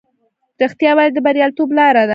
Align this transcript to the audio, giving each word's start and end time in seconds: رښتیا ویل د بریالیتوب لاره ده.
رښتیا 0.61 0.91
ویل 0.95 1.11
د 1.15 1.19
بریالیتوب 1.25 1.69
لاره 1.77 2.03
ده. 2.07 2.09